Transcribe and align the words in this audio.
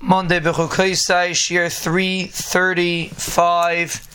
Monday 0.00 0.40
Bechukaisai 0.40 1.34
Shir 1.34 1.68
335 1.70 4.08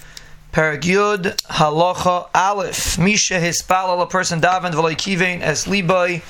Paragyud 0.54 1.42
Halacha 1.44 2.28
Aleph. 2.34 2.98
Misha 3.00 3.40
Hispalal 3.40 4.02
a 4.02 4.06
person 4.06 4.42
davened 4.42 4.74
v'loy 4.74 4.94
kivein 4.94 5.42
as 5.42 5.66
liboy. 5.66 6.22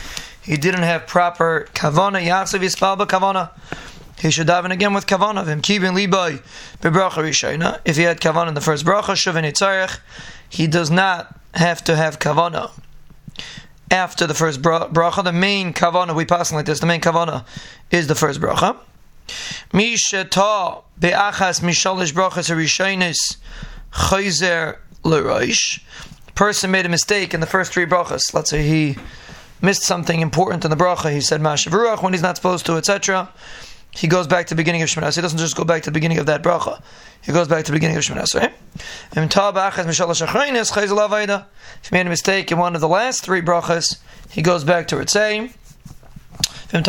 He 0.42 0.56
didn't 0.56 0.84
have 0.84 1.08
proper 1.08 1.68
kavana. 1.74 2.22
Yatsav 2.22 2.62
Hispal 2.62 2.96
kavana. 3.08 3.50
He 4.20 4.32
should 4.32 4.48
daven 4.48 4.72
again 4.72 4.94
with 4.94 5.06
kavana. 5.06 5.46
Him 5.46 5.62
kivein 5.62 5.94
liboy. 5.94 6.42
Bebracha 6.82 7.22
rishayna. 7.22 7.82
If 7.84 7.98
he 7.98 8.04
had 8.04 8.22
kavana 8.22 8.48
in 8.50 8.54
the 8.54 8.62
first 8.62 8.86
bracha 8.86 9.16
shuvin 9.16 9.44
itzarech 9.50 10.00
he 10.48 10.68
does 10.68 10.90
not 10.90 11.36
have 11.54 11.84
to 11.84 11.96
have 11.96 12.20
kavana. 12.20 12.72
After 13.92 14.26
the 14.26 14.34
first 14.34 14.62
bracha 14.62 15.24
the 15.24 15.34
main 15.34 15.74
kavana 15.74 16.16
we 16.16 16.24
pass 16.26 16.54
like 16.54 16.66
this 16.66 16.80
the 16.80 16.86
main 16.86 17.02
kavana 17.02 17.44
is 17.92 18.08
the 18.08 18.16
first 18.16 18.40
bracha 18.40 18.78
Mishata 19.74 20.84
be'achas 21.00 21.62
mishalish 21.62 22.14
brachas 22.14 22.50
harishonis 22.50 23.38
chayzer 23.92 24.78
l'roish. 25.04 25.82
Person 26.36 26.72
made 26.72 26.86
a 26.86 26.90
mistake 26.90 27.34
in 27.34 27.40
the 27.40 27.48
first 27.48 27.74
three 27.74 27.86
brachas. 27.86 28.34
Let's 28.34 28.50
say 28.50 28.64
he 28.64 28.98
missed 29.62 29.84
something 29.84 30.22
important 30.22 30.64
in 30.64 30.72
the 30.72 30.78
bracha. 30.78 31.12
He 31.12 31.22
said 31.22 31.42
mashav 31.42 32.02
when 32.02 32.14
he's 32.14 32.22
not 32.22 32.36
supposed 32.36 32.66
to, 32.68 32.78
etc. 32.78 33.30
He 33.92 34.08
goes 34.08 34.28
back 34.28 34.48
to 34.48 34.54
the 34.54 34.58
beginning 34.58 34.82
of 34.82 34.90
Shemoneh 34.90 35.16
He 35.16 35.22
doesn't 35.22 35.40
just 35.40 35.56
go 35.56 35.64
back 35.64 35.82
to 35.84 35.90
the 35.90 35.94
beginning 35.94 36.20
of 36.20 36.28
that 36.28 36.44
bracha. 36.44 36.82
He 37.22 37.32
goes 37.34 37.48
back 37.48 37.66
to 37.66 37.72
the 37.72 37.76
beginning 37.76 37.98
of 37.98 38.04
Shemoneh 38.04 38.24
Esrei. 38.24 38.54
If 41.82 41.90
he 41.90 41.96
made 41.96 42.06
a 42.06 42.10
mistake 42.10 42.52
in 42.52 42.58
one 42.58 42.76
of 42.76 42.82
the 42.82 42.88
last 42.88 43.24
three 43.24 43.42
brachas, 43.42 43.98
he 44.30 44.42
goes 44.42 44.64
back 44.64 44.88
to 44.90 45.00
it. 45.00 45.10
Say, 45.10 45.52
Let's 46.72 46.88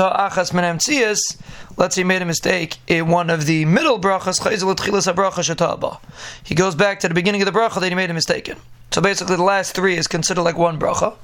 say 1.94 2.00
he 2.00 2.04
made 2.04 2.22
a 2.22 2.26
mistake 2.26 2.76
in 2.86 3.08
one 3.08 3.30
of 3.30 3.46
the 3.46 3.64
middle 3.64 3.98
brachas. 3.98 5.98
He 6.44 6.54
goes 6.54 6.74
back 6.74 7.00
to 7.00 7.08
the 7.08 7.14
beginning 7.14 7.40
of 7.40 7.46
the 7.46 7.58
bracha 7.58 7.80
that 7.80 7.88
he 7.88 7.94
made 7.94 8.10
a 8.10 8.14
mistake 8.14 8.48
in. 8.48 8.58
So 8.90 9.00
basically, 9.00 9.36
the 9.36 9.42
last 9.42 9.74
three 9.74 9.96
is 9.96 10.06
considered 10.06 10.42
like 10.42 10.58
one 10.58 10.78
bracha. 10.78 11.14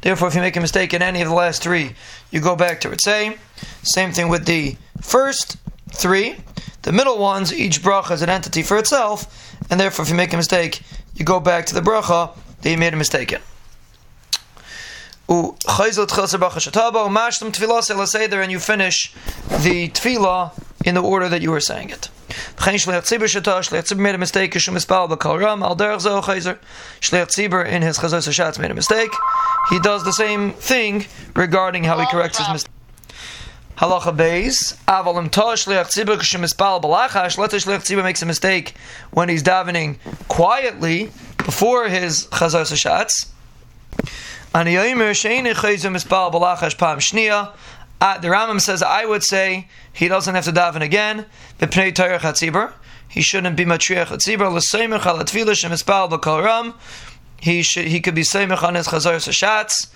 Therefore, 0.00 0.28
if 0.28 0.34
you 0.34 0.40
make 0.40 0.56
a 0.56 0.60
mistake 0.60 0.94
in 0.94 1.02
any 1.02 1.20
of 1.20 1.28
the 1.28 1.34
last 1.34 1.62
three, 1.62 1.94
you 2.30 2.40
go 2.40 2.56
back 2.56 2.80
to 2.82 2.92
it. 2.92 3.02
Say, 3.02 3.36
same 3.82 4.12
thing 4.12 4.28
with 4.28 4.46
the 4.46 4.76
first 5.02 5.56
three. 5.90 6.36
The 6.82 6.92
middle 6.92 7.18
ones, 7.18 7.52
each 7.52 7.82
bracha 7.82 8.12
is 8.12 8.22
an 8.22 8.30
entity 8.30 8.62
for 8.62 8.78
itself, 8.78 9.26
and 9.70 9.80
therefore, 9.80 10.04
if 10.04 10.08
you 10.08 10.14
make 10.14 10.32
a 10.32 10.36
mistake, 10.36 10.82
you 11.16 11.24
go 11.24 11.40
back 11.40 11.66
to 11.66 11.74
the 11.74 11.80
bracha 11.80 12.30
that 12.62 12.70
you 12.70 12.78
made 12.78 12.94
a 12.94 12.96
mistake 12.96 13.32
in 13.32 13.40
and 18.42 18.52
you 18.52 18.60
finish 18.60 19.12
the 19.48 19.88
tefillah 19.88 20.52
in 20.84 20.94
the 20.94 21.02
order 21.02 21.28
that 21.28 21.42
you 21.42 21.50
were 21.50 21.60
saying 21.60 21.90
it. 21.90 22.08
Shliach 22.30 23.96
made 23.98 24.14
a 24.14 24.18
mistake. 24.18 24.54
in 24.54 24.60
his 27.82 27.98
chazos 27.98 28.58
made 28.58 28.70
a 28.70 28.74
mistake. 28.74 29.10
He 29.70 29.80
does 29.80 30.04
the 30.04 30.12
same 30.12 30.52
thing 30.52 31.06
regarding 31.34 31.84
how 31.84 31.98
he 31.98 32.06
corrects 32.06 32.38
his 32.38 32.48
mistake. 32.48 32.72
Halacha 33.78 34.16
Beis, 34.16 34.76
Avalim 34.86 35.30
Tosh 35.30 35.66
Shliach 35.66 35.86
Tzibur 35.92 36.16
Kishim 36.16 36.40
Mispal 36.40 36.80
Balachash. 36.80 37.36
Let 37.36 37.50
the 37.50 37.58
Shliach 37.58 37.84
Tzibur 37.84 38.02
makes 38.02 38.22
a 38.22 38.26
mistake 38.26 38.74
when 39.10 39.28
he's 39.28 39.42
davening 39.42 39.98
quietly 40.28 41.10
before 41.36 41.88
his 41.88 42.26
Chazos 42.28 42.72
Hashatz. 42.72 43.26
Uh, 44.54 44.64
the 48.18 48.28
Rambam 48.28 48.60
says, 48.60 48.82
I 48.82 49.06
would 49.06 49.22
say 49.22 49.68
he 49.92 50.08
doesn't 50.08 50.34
have 50.34 50.44
to 50.44 50.52
daven 50.52 50.82
again. 50.82 51.26
He 53.08 53.22
shouldn't 53.22 53.56
be 53.56 53.64
matriach 53.64 54.08
atzibur. 54.08 54.42
He 57.38 57.62
should. 57.62 57.86
He 57.86 58.00
could 58.00 58.14
be 58.14 58.22
seimich 58.22 58.62
on 58.62 58.74
his 58.74 58.88
chazar 58.88 59.16
sashatz. 59.16 59.88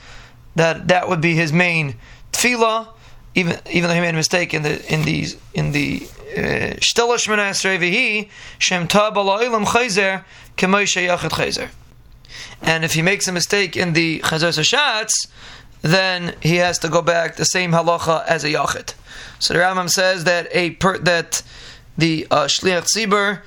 That 0.57 0.89
that 0.89 1.09
would 1.09 1.21
be 1.21 1.35
his 1.35 1.53
main 1.53 1.97
tefillah. 2.33 2.89
Even 3.35 3.59
even 3.71 3.89
though 3.89 3.95
he 3.95 4.01
made 4.01 4.11
a 4.11 4.19
mistake 4.19 4.55
in 4.55 4.63
the 4.63 4.93
in 4.93 5.03
the 5.03 5.27
in 5.55 5.73
the 5.73 6.01
shtila 6.01 7.17
shmona 7.17 7.51
esrei 7.51 8.29
shem 8.59 8.87
tab 8.87 9.15
alaylam 9.15 9.67
chayzer 9.67 10.25
kemoy 10.57 10.85
yachid 10.85 11.31
chayzer 11.31 11.69
and 12.63 12.85
if 12.85 12.95
he 12.95 13.03
makes 13.03 13.29
a 13.29 13.33
mistake 13.33 13.77
in 13.77 13.93
the 13.93 14.21
Chazos 14.21 14.59
Hashatz, 14.59 15.29
then 15.83 16.35
he 16.43 16.57
has 16.57 16.79
to 16.81 16.89
go 16.89 17.03
back 17.03 17.37
the 17.37 17.45
same 17.45 17.73
halacha 17.73 18.25
as 18.27 18.45
a 18.45 18.49
yachid. 18.49 18.95
So 19.39 19.55
the 19.55 19.61
Rambam 19.61 19.89
says 19.89 20.25
that 20.25 20.49
a 20.53 20.71
per, 20.73 20.99
that 20.99 21.43
the 21.97 22.27
uh, 22.31 22.45
shliach 22.45 22.87
tzibur 22.95 23.41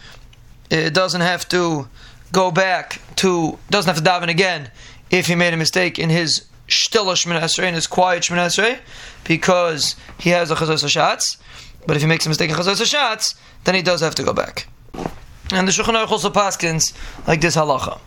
uh, 0.71 0.89
doesn't 0.89 1.21
have 1.21 1.47
to 1.49 1.87
go 2.31 2.51
back 2.51 3.01
to 3.17 3.57
doesn't 3.69 3.93
have 3.93 4.03
to 4.03 4.09
daven 4.09 4.29
again 4.29 4.71
if 5.11 5.27
he 5.27 5.35
made 5.35 5.53
a 5.53 5.57
mistake 5.57 5.99
in 5.99 6.09
his 6.09 6.45
shtila 6.67 7.13
shmin 7.13 7.67
in 7.67 7.73
his 7.73 7.87
quiet 7.87 8.23
shmin 8.23 8.79
because 9.25 9.95
he 10.19 10.31
has 10.31 10.49
a 10.49 10.55
chazos 10.55 10.83
hashatz. 10.83 11.37
But 11.85 11.97
if 11.97 12.01
he 12.01 12.07
makes 12.07 12.25
a 12.25 12.29
mistake 12.29 12.49
in 12.49 12.55
chazos 12.55 12.81
hashatz, 12.81 13.35
then 13.65 13.75
he 13.75 13.81
does 13.81 14.01
have 14.01 14.15
to 14.15 14.23
go 14.23 14.33
back. 14.33 14.67
And 15.51 15.67
the 15.67 15.71
Shulchan 15.71 15.93
Aruch 15.93 16.09
also 16.09 16.31
paskins 16.31 16.93
like 17.27 17.41
this 17.41 17.55
halacha. 17.55 17.99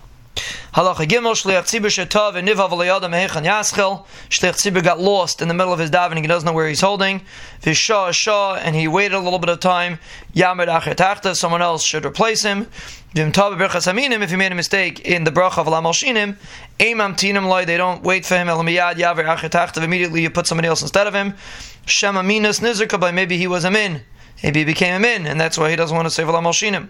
Halacha 0.76 1.06
Gimel 1.06 1.32
Shliach 1.32 1.64
Shetov 1.64 2.34
and 2.34 2.46
Nivav 2.46 2.68
Yaschel. 2.68 4.04
Shliach 4.28 4.84
got 4.84 5.00
lost 5.00 5.40
in 5.40 5.48
the 5.48 5.54
middle 5.54 5.72
of 5.72 5.78
his 5.78 5.90
davening. 5.90 6.20
He 6.20 6.26
doesn't 6.26 6.44
know 6.44 6.52
where 6.52 6.68
he's 6.68 6.82
holding. 6.82 7.22
Vishah 7.62 8.12
Shah 8.12 8.56
and 8.56 8.76
he 8.76 8.86
waited 8.86 9.14
a 9.14 9.18
little 9.18 9.38
bit 9.38 9.48
of 9.48 9.58
time. 9.60 9.98
Yamid 10.34 10.68
Achetachta. 10.68 11.34
Someone 11.34 11.62
else 11.62 11.82
should 11.82 12.04
replace 12.04 12.42
him. 12.42 12.66
Vim 13.14 13.32
Tav 13.32 13.54
Berchas 13.54 13.90
Aminim. 13.90 14.20
If 14.20 14.28
he 14.28 14.36
made 14.36 14.52
a 14.52 14.54
mistake 14.54 15.00
in 15.00 15.24
the 15.24 15.30
bracha 15.30 15.56
of 15.56 15.66
Alam 15.66 15.84
Shinim, 15.84 16.36
Eimam 16.78 17.14
Tinam 17.14 17.48
Loy. 17.48 17.64
They 17.64 17.78
don't 17.78 18.02
wait 18.02 18.26
for 18.26 18.36
him. 18.36 18.48
Elamiyad 18.48 18.96
Yaver 18.96 19.24
Achetachta. 19.34 19.82
Immediately 19.82 20.20
you 20.20 20.28
put 20.28 20.46
somebody 20.46 20.68
else 20.68 20.82
instead 20.82 21.06
of 21.06 21.14
him. 21.14 21.36
Shema 21.86 22.20
Minas 22.20 22.60
Nizrika. 22.60 23.14
Maybe 23.14 23.38
he 23.38 23.46
was 23.46 23.64
a 23.64 23.70
min. 23.70 24.02
Maybe 24.42 24.58
he 24.58 24.66
became 24.66 24.96
a 24.96 25.00
min, 25.00 25.26
and 25.26 25.40
that's 25.40 25.56
why 25.56 25.70
he 25.70 25.76
doesn't 25.76 25.96
want 25.96 26.04
to 26.04 26.10
say 26.10 26.22
Alam 26.22 26.44
Shinim. 26.44 26.88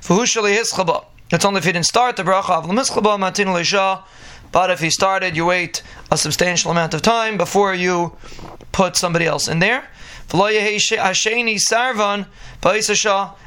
V'hu 0.00 0.24
Hischaba. 0.26 1.04
It's 1.32 1.44
only 1.46 1.58
if 1.58 1.64
he 1.64 1.72
didn't 1.72 1.86
start 1.86 2.16
the 2.16 2.24
bracha 2.24 2.50
of 2.50 2.68
l'mischaba 2.68 3.18
matin 3.18 3.48
leisha. 3.48 4.02
But 4.52 4.70
if 4.70 4.80
he 4.80 4.90
started, 4.90 5.34
you 5.34 5.46
wait 5.46 5.82
a 6.10 6.18
substantial 6.18 6.70
amount 6.70 6.92
of 6.92 7.00
time 7.00 7.38
before 7.38 7.72
you 7.72 8.14
put 8.70 8.96
somebody 8.96 9.24
else 9.24 9.48
in 9.48 9.58
there. 9.58 9.88
sarvan 11.58 12.26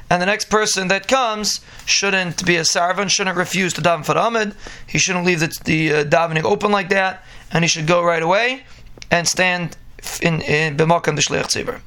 and 0.10 0.22
the 0.22 0.26
next 0.26 0.50
person 0.50 0.88
that 0.88 1.08
comes 1.08 1.62
shouldn't 1.86 2.44
be 2.46 2.56
a 2.58 2.62
sarvan, 2.62 3.10
shouldn't 3.10 3.38
refuse 3.38 3.74
to 3.74 3.82
daven 3.82 4.04
for 4.04 4.16
amud. 4.16 4.56
He 4.88 4.98
shouldn't 4.98 5.26
leave 5.26 5.40
the, 5.42 5.56
the 5.64 5.94
uh, 5.94 6.04
davening 6.06 6.44
open 6.44 6.72
like 6.72 6.90
that, 6.90 7.24
and 7.52 7.64
he 7.64 7.68
should 7.68 7.86
go 7.86 8.04
right 8.04 8.24
away 8.24 8.64
and 9.12 9.28
stand 9.28 9.78
in 10.22 10.42
in 10.42 10.78
the 10.78 10.86
tzibur. 10.86 11.82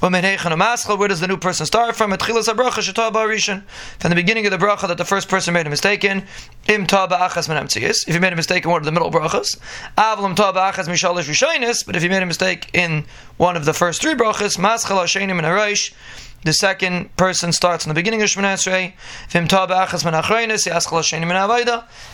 Where 0.00 1.08
does 1.08 1.20
the 1.20 1.28
new 1.28 1.36
person 1.36 1.66
start 1.66 1.96
from? 1.96 2.10
From 2.16 2.18
the 4.10 4.14
beginning 4.14 4.46
of 4.46 4.50
the 4.52 4.58
bracha 4.58 4.88
that 4.88 4.98
the 4.98 5.04
first 5.04 5.28
person 5.28 5.54
made 5.54 5.66
a 5.66 5.70
mistake 5.70 6.04
in. 6.04 6.24
If 6.66 8.14
you 8.14 8.20
made 8.20 8.32
a 8.32 8.36
mistake 8.36 8.64
in 8.64 8.70
one 8.70 8.80
of 8.80 8.84
the 8.84 8.92
middle 8.92 9.10
brachas. 9.10 9.58
But 11.86 11.96
if 11.96 12.02
you 12.02 12.10
made 12.10 12.22
a 12.22 12.26
mistake 12.26 12.70
in 12.72 13.04
one 13.36 13.56
of 13.56 13.64
the 13.64 13.72
first 13.72 14.02
three 14.02 14.14
brachas, 14.14 14.58
the 16.44 16.52
second 16.52 17.16
person 17.16 17.52
starts 17.52 17.84
in 17.84 17.88
the 17.88 17.94
beginning 17.94 18.20
of 18.20 18.28
Shemoneh 18.28 18.54
Esrei. 18.54 18.94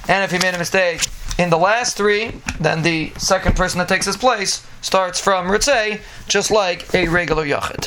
And 0.08 0.24
if 0.24 0.30
he 0.30 0.38
made 0.38 0.54
a 0.54 0.58
mistake 0.58 1.00
in 1.38 1.50
the 1.50 1.56
last 1.56 1.96
three, 1.96 2.32
then 2.58 2.82
the 2.82 3.12
second 3.16 3.54
person 3.56 3.78
that 3.78 3.88
takes 3.88 4.06
his 4.06 4.16
place 4.16 4.66
starts 4.80 5.20
from 5.20 5.46
Ritzay, 5.46 6.00
just 6.26 6.50
like 6.50 6.92
a 6.94 7.06
regular 7.08 7.46
Yachid. 7.46 7.86